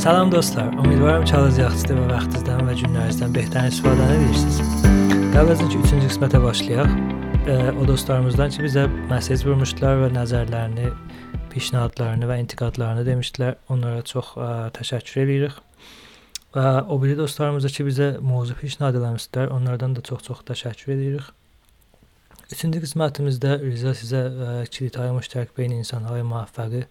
[0.00, 4.60] Salam dostlar, ümidvaram çalacaqsınız və vaxtınızdan və günlərinizdən behtarin istifadə edirsiniz.
[5.34, 6.94] Qəbul ki, 3-cü qismətə başlayaq.
[7.44, 10.88] E, o dostlarımızdan ki, bizə mesaj vurmuşdular və nəzərlərini,
[11.52, 13.60] pişnahadlarını və intiqadlarını demişdilər.
[13.68, 14.48] Onlara çox ə,
[14.80, 15.60] təşəkkür edirik.
[16.56, 19.52] Və o biri dostlarımıza ki, bizə mövzu pişnahad eləmişdilər.
[19.52, 21.28] Onlardan da çox-çox təşəkkür edirik.
[22.48, 26.86] Üçüncü qismətimizdə Rıza sizə ə, kilit müştərək beyin insanları müvəffəqi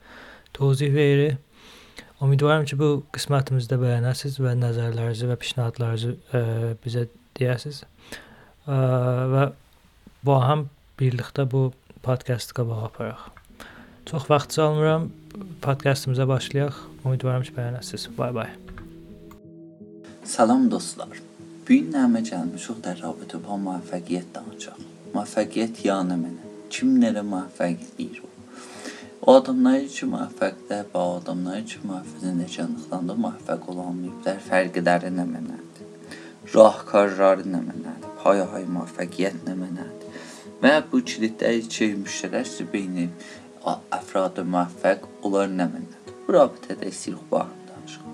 [0.53, 1.39] tozih verir.
[2.19, 7.05] Ümidvaram ki, bu qismətimizdə bəyənəsiz və nəzərlərinizi və pişnahadlarınızı ə, e, bizə
[7.39, 7.85] deyəsiz.
[8.67, 8.79] Ə,
[9.31, 9.45] və
[10.27, 10.65] bu ham
[10.99, 11.69] birlikdə bu
[12.03, 13.29] podkastı qabağa aparaq.
[14.09, 15.09] Çox vaxt almıram.
[15.61, 16.75] Podkastımıza başlayaq.
[17.05, 18.09] Ümidvaram ki, bəyənəsiz.
[18.17, 18.51] Bay bay.
[20.23, 21.21] Salam dostlar.
[21.63, 24.81] Bu gün nəmə gəlmişik də rəbitə bu müvəffəqiyyət danışaq.
[25.13, 26.55] Müvəffəqiyyət yəni mənə.
[26.73, 28.28] Kimlərə müvəffəq deyir?
[29.19, 34.37] O adamlar ki, müvəffəqdir və o adamlar ki, mühafizəçilikdən də müvəffəq olmayıblar.
[34.45, 35.89] Fərqləri nə mənədir?
[36.53, 38.13] Rahkarları nə mənədir?
[38.21, 40.23] Payhay müvəffəqiyyət nə mənədir?
[40.63, 43.09] Və bu kilidlər ki, müştərəkdir beyni
[43.97, 46.15] əfrad müvəffəq onlar nə mənədir?
[46.23, 48.07] Bu rabitədə istəyirik bu haqqda danışaq.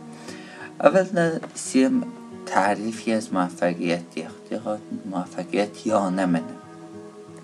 [0.89, 2.01] Əvvəldə istəyirəm
[2.49, 4.41] tərifi az müvəffəqiyyət deyək.
[4.49, 6.61] Deyək, müvəffəqiyyət ya nə mənədir?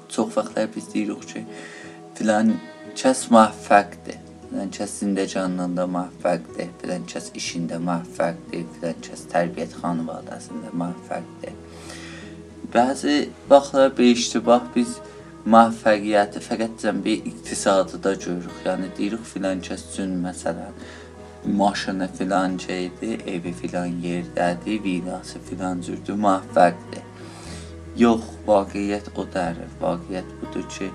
[0.10, 1.46] Çox vaxtlar biz deyirik ki,
[2.18, 2.56] filan
[2.98, 4.18] kəs müvəffəqdir.
[4.50, 6.72] Filan kəs zindəcanlığında müvəffəqdir.
[6.82, 8.66] Filan kəs işində müvəffəqdir.
[8.76, 11.56] Filan kəs tərbiyyət xanvadasında müvəffəqdir.
[12.74, 13.16] Bəzi
[13.50, 14.98] vaxtlar bir iştibah biz
[15.46, 18.58] müvəffəqiyyəti fəqət cəmbi iqtisadıda görürük.
[18.66, 20.76] Yəni deyirik filan kəs üçün məsələn
[21.46, 27.08] maşını filan şeydir, evi filan yerdədir, vilası filan cürdür, müvəffəqdir.
[27.98, 29.72] Yox, vaqiət o dərdir.
[29.82, 30.92] Vaqiət budur ki,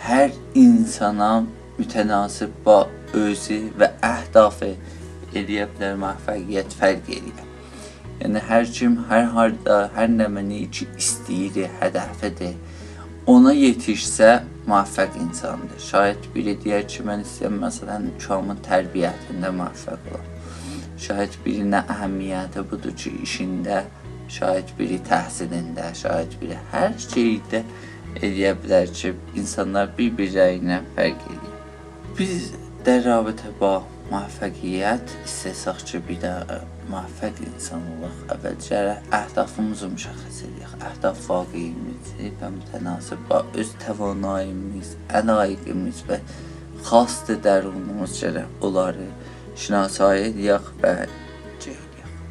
[0.00, 1.44] hər insana
[1.76, 4.72] mütənasib ba özü və əhdafı
[5.36, 7.46] eləyə bilər müvəffəqiyyət fərq eləyir.
[8.20, 12.56] Yəni hər kim hər harda, hər nəməni ki istəyir, hədəfidir.
[13.28, 14.30] Ona yetişsə
[14.66, 15.80] müvəffəq insandır.
[15.90, 20.28] Şayət biri deyər ki, mən istəyirəm məsələn uşağımın tərbiyyətində müvəffəq olam.
[21.00, 23.84] Şayət birinə əhəmiyyəti budur ki, işində,
[24.32, 27.64] şayət biri təhsilində, şayət biri hər şeydə
[28.18, 31.56] eləyə bilər ki, insanlar bir-birlərinə fərq edir.
[32.18, 32.50] Biz
[32.86, 33.78] də rabitə ba
[34.10, 35.14] müvəffəqiyyət
[35.86, 36.32] ki, bir də
[36.88, 38.82] müvəffəq insan olaq, əvvəlcə
[39.20, 40.76] əhdafımızı müşəxəs edək.
[40.90, 46.20] Əhdaf vaqeyimizi və mütənasib ba öz təvanayimiz, əlaqimiz və
[46.88, 49.10] xas dərunumuz gərək onları
[49.60, 50.94] şinasayı edək və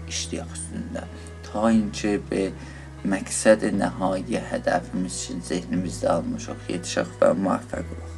[0.09, 1.05] işləyək üstündə.
[1.45, 2.51] Ta inki bir
[3.07, 8.15] məqsəd nəhai hədəfimiz üçün zehnimizdə almışıq, yetişək və müvəffəq olaq.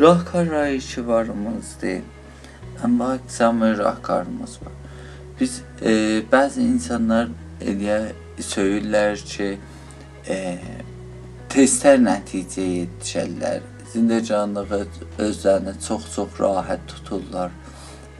[0.00, 2.02] Rahkar işvarımızdır.
[2.84, 4.72] Amma əqsamı rahkarımız var.
[5.40, 5.92] Biz e,
[6.32, 7.28] bəzi insanlar
[7.60, 9.48] eləyə söyürlər ki,
[10.30, 10.36] e,
[11.50, 13.66] testlər nəticəyə yetişərlər.
[13.92, 14.84] Zindəcanlığı
[15.18, 17.50] özlərini çox-çox rahat tuturlar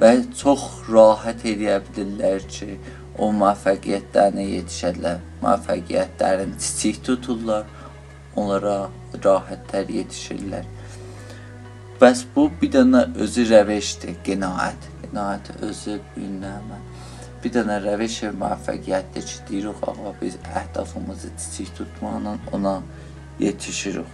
[0.00, 2.78] və çox rahat eləyə bilirlər ki,
[3.18, 5.20] o müvəffəqiyyətlərinə yetişərlər.
[5.42, 7.66] Müvəffəqiyyətlərin kiçik tuturlar,
[8.36, 8.90] onlara
[9.24, 10.66] rahatlar yetişirlər.
[11.98, 14.86] Bəs bu bir dənə özü rəvəşdir, qənaət.
[15.02, 16.70] Qənaət özü bilməm.
[17.42, 22.78] Bir dənə rəvəş müvəffəqiyyətdir ki, deyirik ağa biz əhdafımızı kiçik tutmaqla ona
[23.40, 24.06] yetişirik.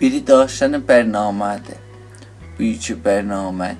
[0.00, 1.80] Biri daşən bərnamədir.
[2.58, 3.74] Bu iki bərnamə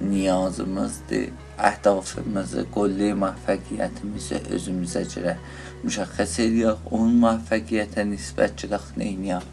[0.00, 1.30] niyazımızdır
[1.68, 5.36] əhdafımızı, qolli müvəffəqiyyətimizi özümüzə görə
[5.84, 9.46] müşəxəs edək, onun müvəffəqiyyətə nisbət gedək neyniyək,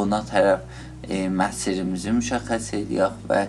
[0.00, 0.64] ona tərəf
[1.08, 3.44] e, məsirimizi müşəxəs edək və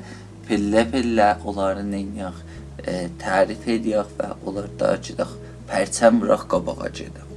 [0.49, 2.43] pillə-pillə onları neyniyək,
[2.85, 5.35] e, tərif edək və onlarda gedək
[5.71, 7.27] pərçəm bıraq qabağa gedək.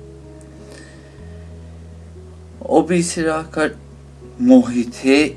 [2.64, 3.74] O birisi rakar
[4.38, 5.36] muhiti,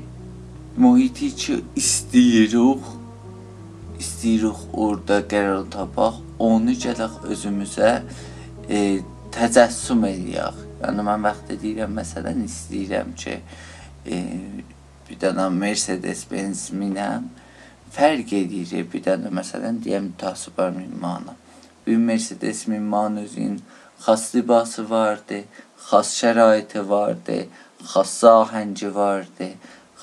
[0.76, 2.97] muhiti ki istəyirik,
[4.18, 7.90] istəyirik orada qərar tapaq, onu gələk özümüzə
[8.68, 8.98] e,
[9.30, 10.56] təcəssüm eləyək.
[10.82, 13.36] Yəni mən vaxt deyirəm, məsələn istəyirəm ki,
[14.10, 14.18] e,
[15.06, 17.28] bir dənə Mercedes Benz minəm,
[17.94, 21.36] fərq edir bir dənə məsələn deyəm mütasibə minmanı.
[21.86, 23.60] Bu Mercedes minmanın özünün
[24.02, 25.44] xas libası vardı,
[25.90, 27.46] xas şəraiti vardı,
[27.86, 29.52] xas ahəngi vardı,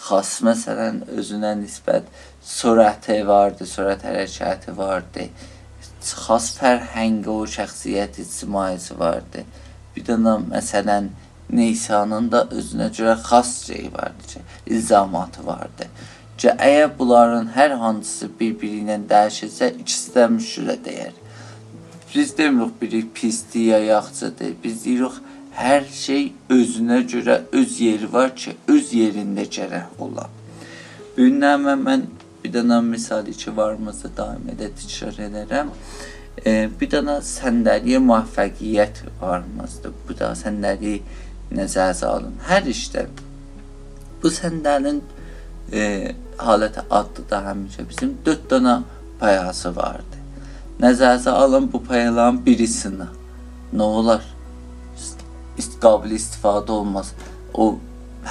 [0.07, 2.07] xas məsələn özünə nisbət
[2.45, 5.30] sürəti vardı, sürət hərəkəti vardı.
[6.06, 9.45] Xas fərhəngi o şəxsiyyət ictimaisi vardı.
[9.95, 11.09] Bir dənə məsələn
[11.50, 15.86] Neysanın da özünə görə xas şey vardı ilzamatı vardı.
[16.38, 21.13] ki, əgər bunların hər hansısı bir-biri ilə dəyişirsə, ikisi də müşürə dəyər.
[22.15, 24.56] Biz demirik biri pisdir ya yaxşıdır.
[24.63, 25.15] Biz deyirik
[25.56, 30.27] hər şey özünə görə öz yeri var ki, öz yerində gərək ola.
[31.15, 32.03] Bu günləmə mən
[32.45, 35.69] bir dənə misali ki, varımızda daim edə təkrar edərəm.
[36.45, 39.95] E, bir dənə səndəliyə müvəffəqiyyət varımızdır.
[40.06, 41.00] Bu da səndəliyi
[41.57, 42.36] nəzərə alın.
[42.45, 43.07] Hər işdə
[44.21, 45.01] bu səndəlin
[45.74, 48.77] e, haləti adlı da həmişə bizim 4 dənə
[49.24, 50.21] payası vardı.
[50.86, 53.09] Nəzərə alın bu payaların birisini.
[53.74, 54.21] Nə olar?
[55.57, 57.15] İstiqabil istifadə olmaz.
[57.53, 57.71] O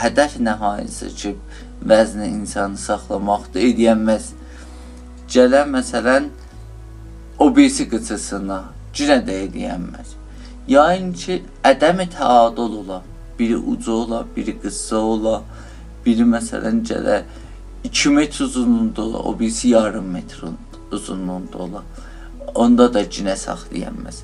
[0.05, 1.35] hədəf nəhayəsi ki,
[1.83, 4.33] vəzni insanı saxlamaqdır, ediyənməz.
[5.35, 6.29] Gələn məsələn
[7.39, 8.61] o birisi qıçısına
[8.95, 10.15] cinə də ediyənməz.
[10.69, 13.03] Yəni ki, ədəmi təadül ola.
[13.39, 15.41] Biri ucu ola, biri qısa ola,
[16.07, 17.23] biri məsələn gələ
[17.85, 20.45] 2 metr uzunluğunda ola, o birisi yarım metr
[20.93, 21.83] uzunluğunda ola.
[22.55, 24.23] Onda da cinə saxlayamaz.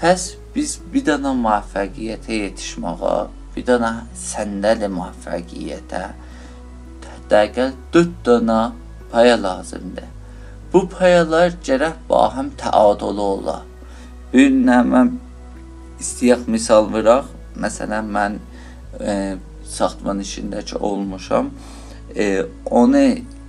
[0.00, 3.12] Pəs biz bir dənə müvəffəqiyyətə yetişməyə,
[3.54, 6.02] bir dənə səndəli müvəffəqiyyətə
[7.30, 8.60] dəqiq 4 dənə
[9.12, 10.08] paya lazımdır.
[10.72, 13.60] Bu payalar gərək bahəm təadülü ola.
[14.32, 14.50] Bir
[14.90, 15.14] mən
[16.02, 17.30] istəyək misal verək.
[17.56, 18.38] Məsələn mən
[19.00, 19.14] e,
[19.64, 21.50] saxtaman işindəki olmuşam.
[22.16, 23.06] E, onu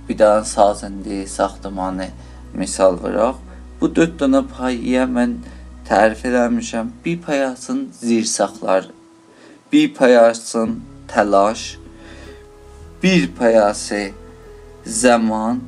[0.08, 2.08] bir dənə sazəndi, saxtamanı
[2.54, 3.36] misal verək.
[3.80, 5.36] Bu 4 dənə payıya mən
[5.88, 6.94] tərif eləmişəm.
[7.04, 8.88] Bir payasın zirsaqlar,
[9.72, 11.76] bir payasın təlaş,
[13.02, 14.10] bir payası
[14.86, 15.60] zaman,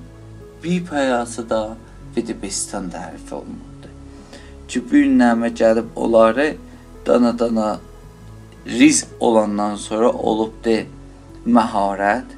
[0.64, 1.76] bir payası da
[2.16, 3.90] Vedibistan tərif olunurdu.
[4.92, 6.56] Bir nəmə gəlib onları
[7.06, 7.78] dana-dana
[8.66, 10.74] rizq olandan sonra olubdu
[11.46, 12.34] məharət,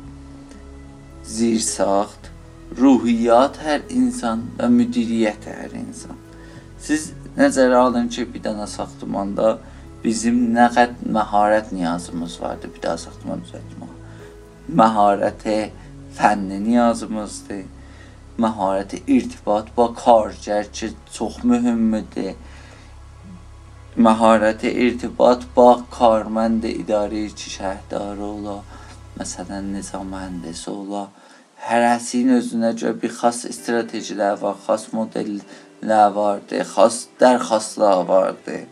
[1.25, 2.29] zirsaxt,
[2.79, 6.21] ruhiyyat hər insan və müdiriyyət hər insan.
[6.79, 9.57] Siz nəzərə alın ki, bir dənə saxtamanda
[10.05, 13.92] bizim nə qədər məharət niyazımız vardı bir daha saxtaman düzəltmək.
[14.75, 15.71] مهارت
[16.15, 16.79] فنی
[17.11, 17.65] مسته
[18.39, 22.35] مهارت ارتباط با کارجر چه تخ مهم ده
[23.97, 28.61] مهارت ارتباط با کارمند اداره چه شهردار اولا
[29.21, 31.07] مثلا نظام مهندس اولا
[31.57, 34.57] هر از این از görə bir xas strategilər var,
[34.93, 35.39] مدل
[35.83, 38.67] modellər خاص درخواست dərxastlar vardı.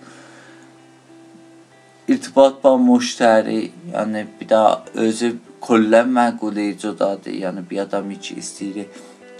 [2.08, 7.40] ارتباط با مشتری یعنی bir daha özü kollə məquləyicudadır.
[7.44, 8.86] Yəni bir adam ki istəyir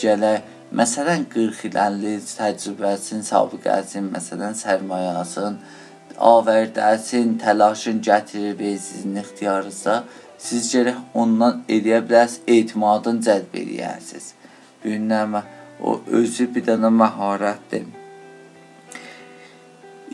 [0.00, 0.40] gələ
[0.70, 5.56] Məsələn 40 il 50 il təcrübəsin, sabiqəsin, məsələn sərmayəsin,
[6.22, 9.96] avərdəsin, təlaşın gətirir və sizin ixtiyarınızda
[10.38, 14.30] siz gərək ondan edə bilərsiniz, etimadın cəlb edəsiniz.
[14.84, 15.42] Bu günləmə
[15.82, 17.90] o özü bir dənə məharətdir.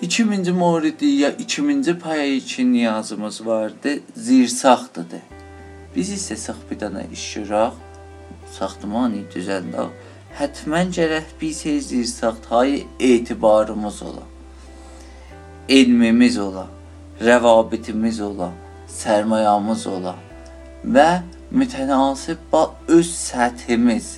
[0.01, 5.36] 2000-ci moridi ya 2000-ci paya üçün niyazımız vardı, zirsaxtıdır.
[5.97, 7.75] Biz isə sıx bidana işşiraq,
[8.53, 9.93] saxtmani düzəndaq,
[10.37, 14.25] hətmən gərək biz heç bir saxtayı etibarımız ola.
[15.69, 16.67] Elmimiz ola,
[17.21, 18.51] rəvabitimiz ola,
[18.89, 20.15] sərmayamız ola
[20.85, 21.09] və
[21.51, 24.11] mütənasib ba öz səthimiz,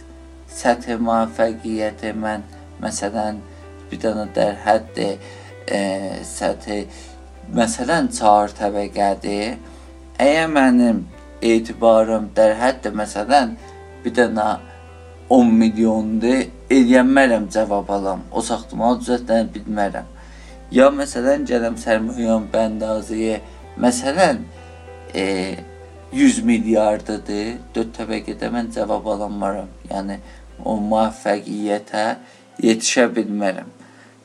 [0.50, 2.42] səthi müvəffəqiyyəti mən
[2.82, 3.38] məsələn
[3.90, 5.14] bir dənə dərhəddir,
[5.70, 5.80] e,
[6.26, 6.80] səthi
[7.54, 9.54] məsələn 4 təbəqədir.
[10.18, 11.04] Əgər mənim
[11.42, 13.54] etibarım där hətta məsələn
[14.04, 14.48] bir dənə
[15.30, 18.22] 10 milyondur, eləyənmərəm cavab alam.
[18.32, 20.06] O saxtamal düzəltdən bilmərəm.
[20.72, 23.40] Ya məsələn gələm sərmoyan bəndaziyə,
[23.80, 24.40] məsələn
[25.14, 25.24] e,
[26.12, 29.68] 100 milyardadır, 4 təbəqədə mən cavab alammaram.
[29.90, 30.18] Yəni
[30.64, 32.06] o müvəffəqiyyətə
[32.64, 33.68] yetişə bilmərəm.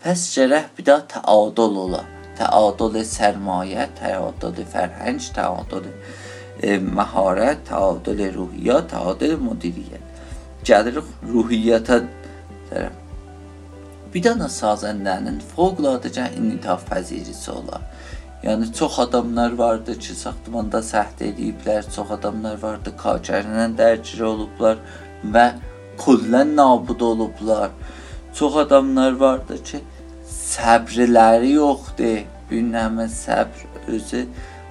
[0.03, 2.03] Pəs gərək bir daha təadol ola.
[2.39, 5.91] Təadol sərmayə, təadol fərhəng, təadol
[6.61, 10.03] məharət, təadül ruhiyyat, təadül müdiriyyət.
[10.63, 12.03] Gəlirik ruhiyyətə
[12.69, 12.99] tərəf.
[14.13, 17.81] Bir dənə sazəndənin fövqəladaca initaf pəzirisi olar.
[18.43, 24.77] Yəni çox adamlar vardı ki, saxtamanda səhv ediblər, çox adamlar vardı kaçərlə dərcir olublar
[25.23, 25.45] və
[25.97, 27.71] kullən nabud olublar.
[28.35, 29.81] Çox adamlar vardı ki,
[30.29, 32.23] səbrləri yoxdur.
[32.51, 34.27] Bir nəmə səbr özü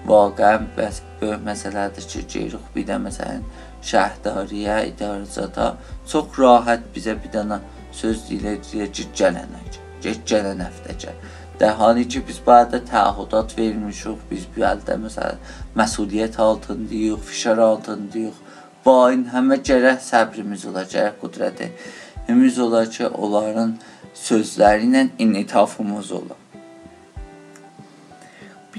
[0.08, 3.42] واقعا bəs böyük məsələdir ki, geyruq bir də məsələn
[3.90, 5.68] şəhərdariyə, idarəzata
[6.12, 7.60] çox rahat bizə bir dənə
[7.92, 11.18] söz deyilir ki, gələnək, get gələn həftə gəl.
[11.60, 15.38] در حالی ki biz بعد تعهدات vermişik, biz bu əldə məsələn
[15.80, 18.38] məsuliyyət altındayıq, fişar altındayıq.
[18.86, 23.74] bain həmə gərək səbrimiz ola, gərək qudrətimiz ola ki, onların
[24.16, 26.38] sözləri ilə initafımız ola.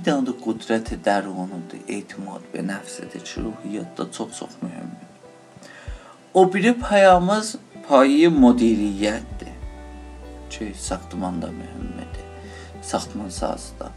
[0.04, 5.12] Bir dənə də qudrət dərunudur, etimad və nəfsədir ki, ruhiyyatda çox-çox mühümdür.
[6.34, 7.56] O biri payamız
[7.88, 9.54] payı müdiriyyətdir.
[10.50, 12.26] Ki, saxtmanda mühümdir.
[12.82, 13.92] Saxtman sazda.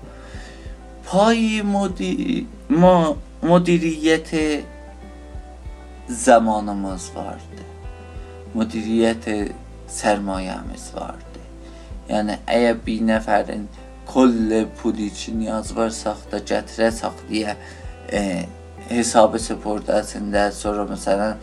[1.11, 2.47] Payı müdiri
[3.43, 4.63] müdiriyyəti
[6.09, 7.65] zamanımız vardı.
[8.55, 9.51] Müdiriyyəti
[9.91, 11.43] sərmayəmiz vardı.
[12.09, 13.67] Yəni əgər bir nəfərin
[14.07, 17.57] kolle pul üçün yaz varsaq da gətirəsək deyə
[18.13, 18.21] e,
[18.89, 21.35] hesabı sepordasında sonra məsələn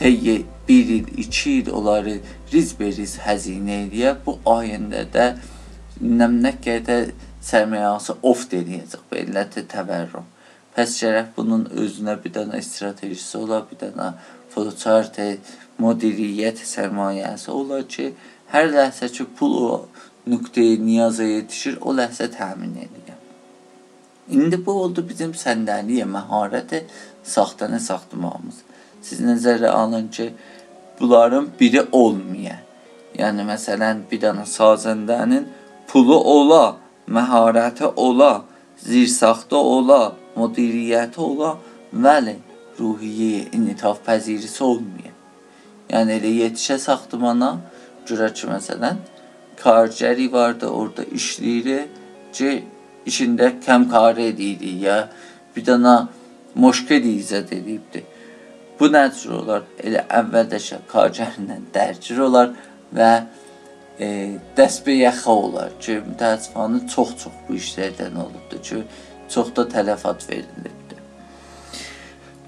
[0.00, 2.18] təyi bir il, iki il onları
[2.52, 5.26] riz beriz həzinə eləyə bu ayəndə də
[6.00, 7.12] nə qədər
[7.44, 10.28] sərmayəsi of denəyəcək bu illəti təvərrüm.
[10.76, 14.12] Pəs gərək bunun özünə bir dənə strategisi ola, bir dənə
[14.52, 15.18] flowchart,
[15.80, 18.12] müdiriyyət sərmayəsi ola ki,
[18.52, 19.72] hər ləhsə ki pul o
[20.26, 23.00] nöqtəyə niyaza yetişir, o ləhsə təmin edir.
[24.30, 26.84] İndi bu oldu bizim səndəliyə məharəti
[27.26, 28.58] saxtanə saxtamağımız.
[29.02, 30.30] Siz nəzərə alın ki,
[31.00, 32.60] bunların biri olmaya.
[33.18, 35.48] Yəni məsələn bir dənə sazəndənin
[35.90, 36.76] pulu ola,
[37.08, 38.44] məharəti ola,
[38.78, 41.56] zirsaxta ola, müdiriyyəti ola,
[41.92, 42.36] bəli,
[42.78, 45.16] ruhiyyə, initaf pəzirisi olmuyor.
[45.90, 47.56] Yəni elə yetişə saxtımana
[48.06, 49.02] görə ki, məsələn,
[49.62, 52.64] karceri vardı orada işleyici
[53.06, 55.08] içinde kemkare deydi ya.
[55.56, 56.08] Bir dana
[56.54, 58.04] moşke deyize deyibdi.
[58.80, 59.64] Bu nəcür olar?
[59.84, 62.54] Elə əvvəldəcə karcərlə dərcir olar
[62.96, 63.10] və
[64.00, 64.06] e,
[64.56, 68.80] dəsbeyaxa olar ki, mütəəssifanı çox-çox bu işlərdən olubdur ki,
[69.28, 71.02] çox da tələfat verilibdir.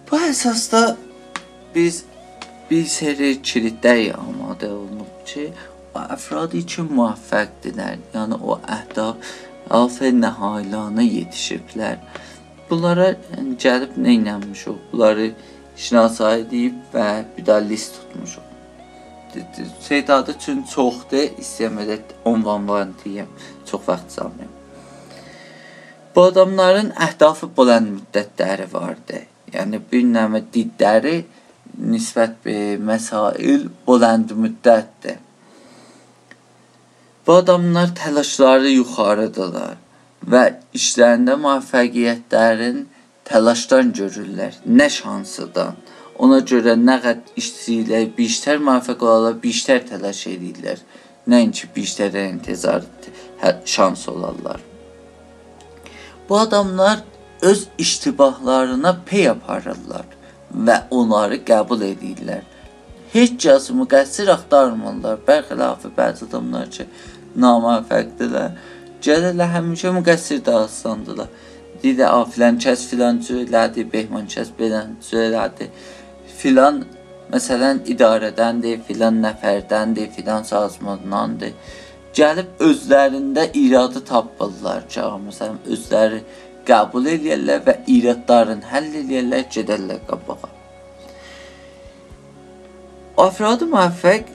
[0.09, 0.97] Bu əsasda
[1.75, 2.05] biz
[2.71, 5.51] bir seri kilidlər yağmadı olunub ki,
[5.95, 7.99] o əfrad üçün müvəffəqdirlər.
[8.15, 9.33] Yəni o əhdaf
[9.71, 11.99] alfa nəhaylarına yetişiblər.
[12.71, 13.13] Bunlara
[13.65, 14.79] gəlib nə etmişik?
[14.93, 15.33] Bunları
[15.77, 18.49] şinasayı deyib və bir də list tutmuşuq.
[19.81, 23.29] Seydadı üçün çoxdur, istəyəmədə onvan var deyəm.
[23.67, 24.53] Çox vaxt salmayım.
[26.15, 29.23] Bu adamların əhdafı bulan müddətləri vardı.
[29.53, 31.23] Yəni bir nəmə didləri
[31.81, 35.17] nisbət bir məsail buland müddətdir.
[37.27, 39.77] Bu adamlar təlaşları yuxarıdırlar
[40.33, 40.43] və
[40.75, 42.81] işlərində müvəffəqiyyətlərin
[43.29, 45.79] təlaşdan görürlər, nə şansıdan.
[46.19, 50.83] Ona görə nə qədər işçilər biştər müvəffəq olarlar, biştər təlaş edirlər.
[51.31, 52.83] Nəinki biştərə intizar
[53.43, 54.59] hə, şans olarlar.
[56.29, 57.05] Bu adamlar
[57.43, 60.07] öz iştibahlarına pey aparırlar
[60.55, 62.43] və onları qəbul edirlər.
[63.13, 65.19] Heç kəs müqəssir axtarmırlar.
[65.27, 66.87] Bərxilafı bəzi adamlar ki,
[67.45, 68.57] naməfəqdirlər.
[69.03, 71.29] Gəlirlər həmişə müqəssir dağıstandılar.
[71.83, 75.71] Deyir, a filan kəs filan cürlədi, Behman kəs belən cürlədi.
[76.39, 76.85] Filan
[77.33, 81.57] məsələn idarədəndir, filan nəfərdəndir, filan sazmandandır
[82.17, 86.21] gəlib özlərində iradı tapırlar ki, məsələn, özləri
[86.69, 90.51] qəbul eləyərlər və iradlarını həll eləyərlər, gedərlər qabağa.
[93.23, 94.31] Afradı müvəffəq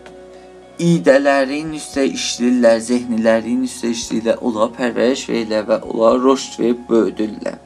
[0.82, 7.58] idələrin üstə işləyirlər, zehnilərin üstə işləyirlər, onlara pərvəriş verirlər və onlara rüşd verib böyüdürlər.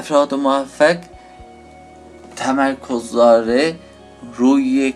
[0.00, 1.06] Əfradı müvəffəq
[2.38, 3.64] təmərküzləri
[4.38, 4.92] ruy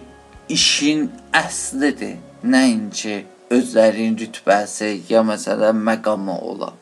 [0.53, 3.23] işin əslidir, nəinki
[3.53, 6.73] özlərinin rütbəsi ya məsələn məqamı ola.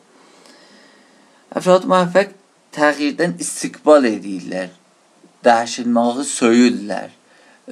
[1.55, 2.35] Əfrad müvəffəq
[2.75, 4.69] təğyirdən istiqbal edirlər.
[5.45, 7.09] Dəyişilməyi söyürlər.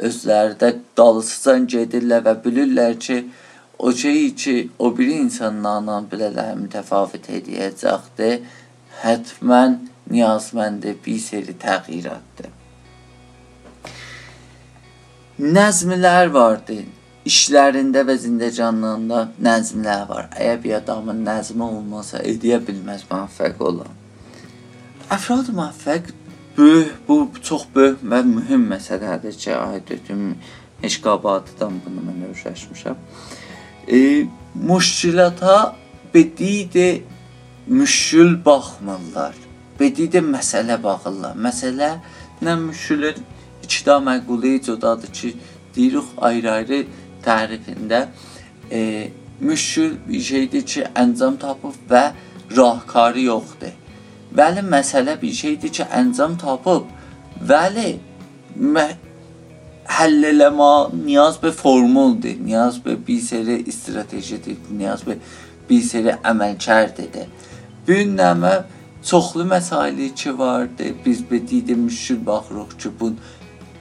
[0.07, 3.19] Özləri də dalısıcan gedirlər və bilirlər ki,
[3.79, 8.39] o şeyi ki, o biri insanlarla bilələr mütəfavit edəcəkdir,
[9.03, 9.79] hətmən
[10.11, 12.55] niyazməndi bir seri təğyiratdır.
[15.39, 16.81] Nəzmlər vardı
[17.29, 20.27] işlərində və zindəcanlığında nəzmlər var.
[20.35, 23.93] Əgər bir adamın nəzmi olmasa, edə bilməz müvəffəq olan.
[25.13, 26.11] Əfrad müvəffəq
[26.59, 30.23] böyük, bu çox böyük və mühüm məsələdir ki, aidətim
[30.83, 32.97] eşqabatıdan bunu mən öyrəşmişəm.
[33.87, 35.75] E, müşkilata
[36.13, 37.01] bedide
[37.67, 39.35] müşkül baxmırlar.
[39.79, 41.35] Bedide məsələ baxırlar.
[41.35, 41.91] Məsələ
[42.43, 43.23] nə müşkülün
[43.63, 45.35] iki də məquli icodadır ki,
[45.75, 46.85] deyirik ayrı-ayrı
[47.25, 48.07] tərifində
[48.71, 52.09] e, müşkül bir şeydir ki, əncam tapıb və
[52.57, 53.78] rahkarı yoxdur.
[54.37, 56.89] Bəli, məsələ bir şeydir ki, əncam tapıb,
[57.49, 57.99] bəli,
[59.89, 65.17] həll eləmə niyaz be formuldur, niyaz be bir seri stratejidir, niyaz be
[65.69, 67.25] bir seri əməlkərdir.
[67.87, 68.53] Bu günləmə
[69.03, 70.93] çoxlu məsaili ki vardı.
[71.05, 73.13] Biz bedidə müşkül baxırıq ki, bu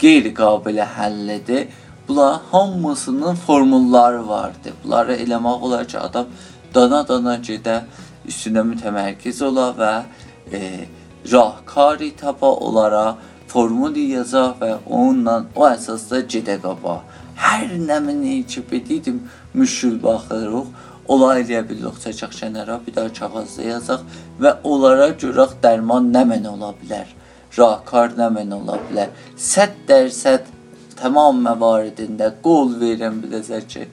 [0.01, 1.67] qeyri-qabilə həllidir.
[2.09, 4.73] Bunlar hamısının formulları vardı.
[4.85, 6.27] Bunları eləmək olar ki, adam
[6.75, 7.83] dana-dana gedə,
[8.29, 9.93] üstünə mütəmərkiz ola və
[10.53, 10.87] e,
[11.33, 13.17] rahkari tapa olaraq
[13.49, 17.01] formul yaza və onunla o əsasda gedə qaba.
[17.39, 19.23] Hər nəmini ki, bedidim
[19.55, 20.67] müşkül baxırıq
[21.09, 24.03] olay eləyə bilirik, çəkək kənara, bir daha kağızda yazaq
[24.43, 27.09] və onlara görək dərman nə mənə ola bilər,
[27.59, 29.15] rakar nə mənə ola bilər.
[29.39, 30.53] 100%
[31.01, 33.87] tamam məvaridində qol verirəm biləcək ki,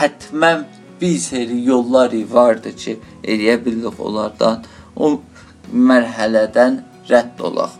[0.00, 0.66] hətmən
[1.00, 4.64] bir seri yolları vardı ki, eləyə bilirik onlardan
[4.96, 5.20] o
[5.72, 6.80] mərhələdən
[7.10, 7.76] rədd olaq.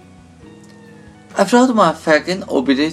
[1.37, 2.91] Əfrad müvəffəqin o biri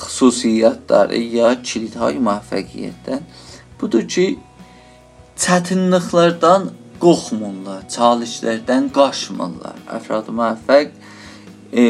[0.00, 3.24] xüsusiyyətləri ya kilidhay müvəffəqiyyətdən
[3.80, 4.26] budur ki,
[5.36, 9.82] çətinliklərdən qorxmurlar, çalışlardan qaçmırlar.
[9.98, 10.94] Əfrad müvəffəq
[11.72, 11.84] e,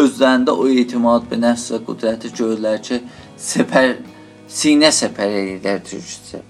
[0.00, 3.02] özlərində o etimad və nəfsə qüdrəti görürlər ki,
[3.50, 3.98] səpər
[4.50, 6.40] sinə səpər edirlər türkcə.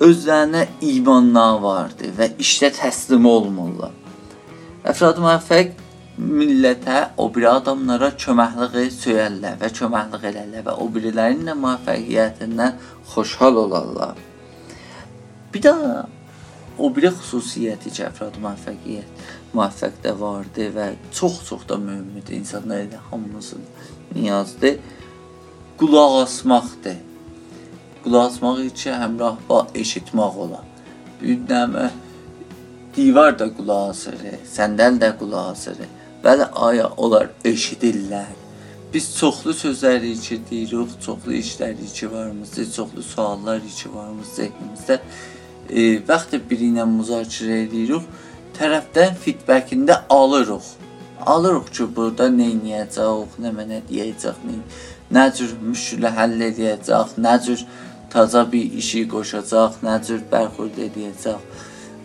[0.00, 3.92] Özlərinə imanlar vardır və işdə təslim olmurlar.
[4.88, 5.74] Əfrad müvəffəq
[6.20, 12.80] millətə, o biri adamlara köməkliyi söyərlər və köməklik elərlər və o birilərinin də müvəffəqiyyətindən
[13.12, 14.16] xoşhal olarlar.
[15.52, 16.06] Bir daha
[16.78, 22.32] o biri xüsusiyyəti ki, əfrad müvəffəqiyyət müvəffəq də vardı və çox-çox da mühümdür.
[22.40, 23.68] İnsanlar elə hamısının
[24.16, 24.80] niyazdır.
[25.78, 27.09] Qulaq asmaqdır.
[28.06, 30.64] Asmaq üçün həmrah ba eşitmək olar.
[31.20, 31.90] Bir nəmə
[32.96, 34.14] divar da qulaq asır,
[34.56, 35.82] səndəl də qulaq asır.
[36.24, 38.32] Bəli, aya onlar eşidirlər.
[38.94, 44.98] Biz çoxlu sözləri ki deyirik, çoxlu işləri ki varımızda, çoxlu suallar ki varımız zehnimizdə
[45.70, 48.08] e, vaxt biri ilə müzakirə edirik,
[48.58, 50.72] tərəfdən feedbackini də alırıq.
[51.26, 54.58] Alırıq ki, burada nə edəcəyik, nə mənə deyəcək, nə,
[55.14, 57.64] nə cür müşkülə həll edəcək, nə cür
[58.09, 61.41] taza bir işi qoşacaq, nə cür bərxurd edəcək.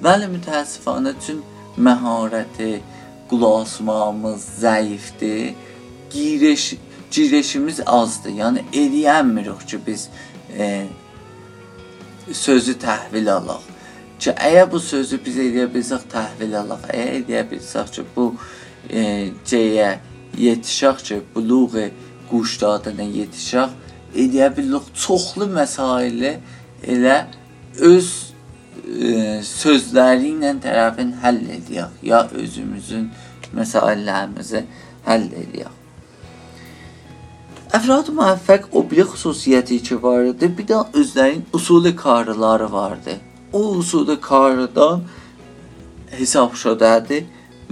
[0.05, 1.42] Bəli, mütəəssifانه üçün
[1.87, 2.81] məharəti,
[3.31, 5.55] qulaq asmağımız zəifdir.
[6.11, 6.64] Giriş,
[7.11, 8.33] girişimiz azdır.
[8.42, 10.09] Yəni eləyənmirik ki, biz
[10.59, 10.87] e,
[12.33, 13.62] sözü təhvil alaq.
[14.18, 16.88] Ki əgər bu sözü biz eləyə bilsək təhvil alaq.
[16.90, 18.33] Əgər eləyə bilsək ki bu
[18.90, 19.92] e, C-yə
[20.38, 21.90] yetişək ki, buluğ
[22.31, 23.70] quş dadına yetişək,
[24.15, 26.36] eləyə bilirik çoxlu məsaili
[26.84, 27.17] elə
[27.91, 28.10] öz
[28.86, 33.10] e, sözləri ilə tərəfin həll edək ya özümüzün
[33.56, 34.63] məsələlərimizi
[35.08, 35.82] həll edək.
[37.75, 43.17] Əfrad müvəffəq o bir xüsusiyyəti ki vardı, bir də özlərinin usulü karları vardı.
[43.54, 45.04] O usulü kardan
[46.12, 47.25] hesab şudadır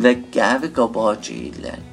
[0.03, 1.92] və qəvi qabağa deyirlər.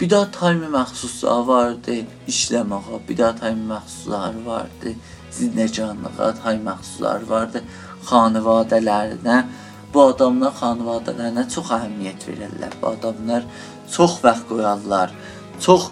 [0.00, 1.94] Bir daha time məxsusları vardı
[2.28, 4.94] işləməyə, bir daha time məxsusları vardı
[5.36, 7.62] zinəcanlığa, time məxsusları vardı
[8.08, 9.42] xanivadələrinə.
[9.92, 12.78] Bu adamlar xanivadələrinə çox əhəmiyyət verirlər.
[12.80, 13.44] Bu adamlar
[13.92, 15.12] çox vaxt qoyarlar.
[15.60, 15.90] Çox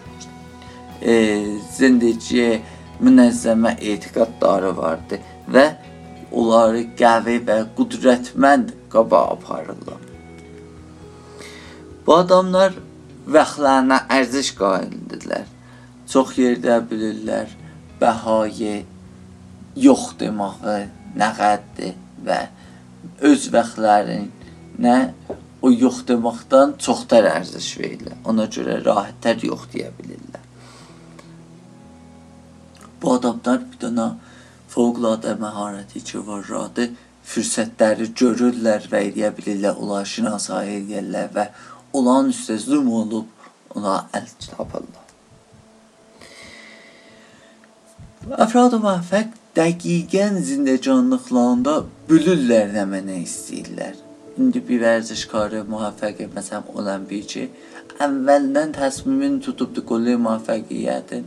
[1.03, 1.13] e,
[1.77, 2.63] zindiciyə
[3.05, 5.21] münəzzəmə etiqadları vardı
[5.53, 5.69] və
[6.33, 10.01] onları qəvi və qüdrətmənd qaba aparırlar.
[12.07, 12.73] Bu adamlar
[13.29, 15.47] vaxtlarına ərziş qaildirlər.
[16.09, 17.51] Çox yerdə bilirlər
[18.01, 18.85] bəhayı
[19.77, 20.87] yox deməyi
[21.19, 22.39] nə qəddir və
[23.29, 24.97] öz vaxtlarını
[25.63, 28.17] o yox deməkdən çoxdur ərziş verirlər.
[28.31, 30.45] Ona görə rahatlar yox deyə bilirlər.
[33.03, 34.09] Bu adamlar bir dənə
[34.73, 36.89] fövqəladə məharəti ki var, radı
[37.29, 41.45] fürsətləri görürlər və eləyə bilirlər, onlar şinasayı eləyərlər və
[41.93, 43.27] olan üstə zülm olub
[43.75, 45.07] ona əl tapırlar.
[48.45, 51.75] Əfrad-ı müvəffəq dəqiqən zindəcanlıqlarında
[52.11, 53.97] bülürlər nə mənə istəyirlər.
[54.39, 57.49] İndi bir vərzişkarı müvəffəq məsələn olan bir ki,
[58.05, 61.25] əvvəldən təsmimini tutubdu qollu müvəffəqiyyətin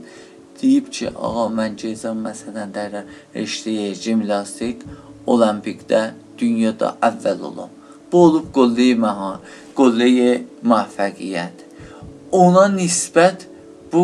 [0.62, 4.86] deyib ki, ağa mən gezəm məsələn dərər rəşdiyə jimnastik
[5.34, 6.02] olimpikdə
[6.40, 7.81] dünyada əvvəl olam.
[8.12, 9.38] Bu olub qolleyi məha,
[9.76, 11.64] qolleyi müvəffəqiyyət.
[12.32, 13.48] Ona nisbət
[13.92, 14.04] bu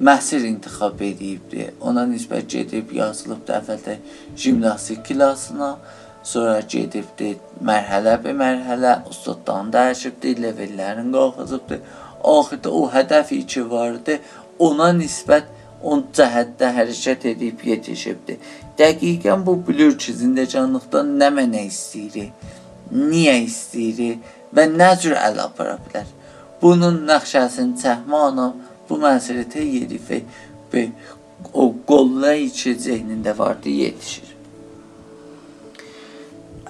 [0.00, 1.68] məsir intiqab edibdi.
[1.80, 3.98] Ona nisbət gedib yazılıb əvvəldə
[4.36, 5.74] jimnastik klasına,
[6.24, 11.80] sonra gedibdi mərhələ bir mərhələ ustaddan dəyişibdi, levellərin qalxızıbdı.
[12.24, 14.18] axirdə o hədəfi ki vardı,
[14.58, 15.50] ona nisbət
[15.82, 18.38] o cəhətdə hərəkət edib yetişibdi.
[18.78, 22.30] Dəqiqən bu bilir ki, zindəcanlıqda nə mənə istəyir,
[22.92, 24.18] niyə istəyir
[24.54, 26.06] və nə cür əl apara bilər.
[26.62, 28.48] Bunun nəqşəsini çəkmə
[28.88, 30.10] bu məsuliyyətə yerif
[30.72, 30.84] və
[31.52, 34.34] o qollayı ki zehnində vardı yetişir.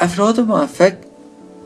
[0.05, 0.97] Əfrad müvəffəq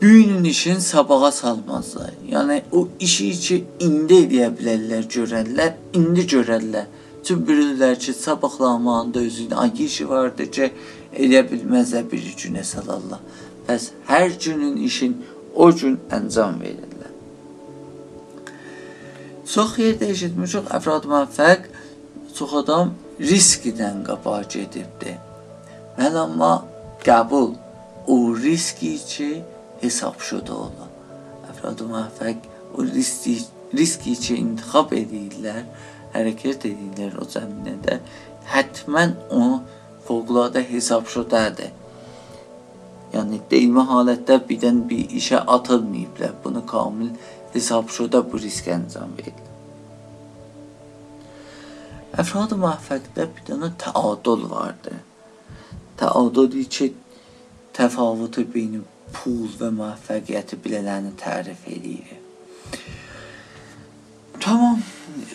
[0.01, 2.13] büyünün işin sabağa salmazlar.
[2.31, 6.85] Yəni o işi ki indi edə bilərlər, görərlər, indi görərlər.
[7.23, 10.71] Çünki bilirlər ki, sabahlamağında özünün hangi işi vardı ki,
[11.13, 13.19] edə bilməzlər bir günə salarlar.
[13.69, 15.11] Bəs hər günün işin
[15.53, 17.11] o gün əncam verirlər.
[19.45, 21.67] Çox yerdə eşitmişik əfrad müvəffəq
[22.33, 25.13] çox adam riskidən qabağa gedibdi.
[25.99, 26.53] Bəli amma
[27.05, 27.51] qəbul
[28.13, 29.29] o riski ki
[29.83, 30.89] hesabşuda olan.
[31.53, 33.35] Əfrad müvəffəq o riski,
[33.77, 35.67] riski ki intixab edirlər,
[36.15, 37.99] hərəkət edirlər o zəminədə,
[38.55, 39.59] hətmən o
[40.09, 41.78] fövqəladə hesabşudadır.
[43.13, 46.33] Yəni deyilmə halətdə birdən bir işə atılmayıblar.
[46.43, 47.09] Bunu kamil
[47.53, 49.49] hesabşuda bu risk əncam verilir.
[52.21, 55.01] Əfrad müvəffəqdə bir dənə təadül vardır.
[55.99, 56.93] Təadüdü ki,
[57.77, 62.17] təfavütü beyin pul və müvəffəqiyyəti bilənəni tərif edir.
[64.39, 64.81] Tamam,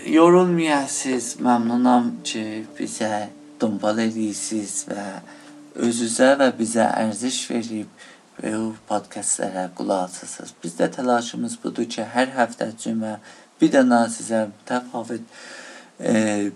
[0.06, 1.36] yorulmayasınız.
[1.44, 2.44] Məmnunam ki,
[2.78, 3.28] bizə
[3.60, 5.06] dumbal edirsiniz və
[5.74, 8.04] özünüzə və bizə ərziş verib
[8.40, 10.54] və o podkastlara qulaq asırsınız.
[10.62, 13.18] Bizdə təlaşımız budur ki, hər həftə cümə
[13.60, 15.24] bir dənə sizə təfavüt
[16.00, 16.50] e,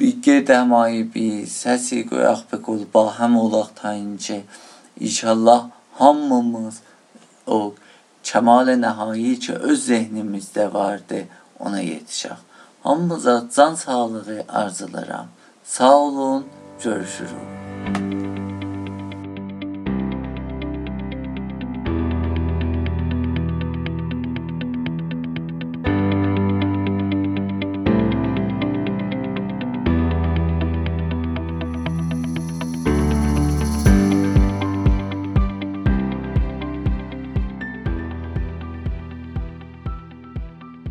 [0.00, 4.42] bir gedəmayı bir səsi qoyaq və qulba həm olaq tayinci
[5.00, 5.68] inşallah
[6.00, 6.80] hamımız
[7.46, 7.74] o
[8.24, 11.26] kəmal nəhai ki öz zehnimizdə vardı
[11.58, 12.38] ona yetişək.
[12.82, 15.28] Hamımıza can sağlığı arzularım.
[15.64, 16.46] Sağ olun,
[16.84, 18.21] görüşürük.